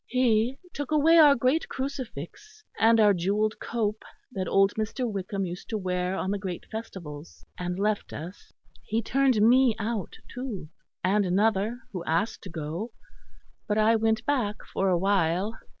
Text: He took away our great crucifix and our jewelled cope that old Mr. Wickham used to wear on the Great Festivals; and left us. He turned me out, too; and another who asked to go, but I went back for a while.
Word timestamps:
He 0.07 0.57
took 0.73 0.89
away 0.89 1.19
our 1.19 1.35
great 1.35 1.69
crucifix 1.69 2.63
and 2.79 2.99
our 2.99 3.13
jewelled 3.13 3.59
cope 3.59 4.01
that 4.31 4.47
old 4.47 4.73
Mr. 4.73 5.07
Wickham 5.07 5.45
used 5.45 5.69
to 5.69 5.77
wear 5.77 6.15
on 6.15 6.31
the 6.31 6.39
Great 6.39 6.65
Festivals; 6.71 7.45
and 7.55 7.77
left 7.77 8.11
us. 8.11 8.51
He 8.83 9.03
turned 9.03 9.39
me 9.43 9.75
out, 9.77 10.17
too; 10.27 10.69
and 11.03 11.23
another 11.23 11.81
who 11.91 12.03
asked 12.05 12.41
to 12.45 12.49
go, 12.49 12.89
but 13.67 13.77
I 13.77 13.95
went 13.95 14.25
back 14.25 14.65
for 14.73 14.89
a 14.89 14.97
while. 14.97 15.53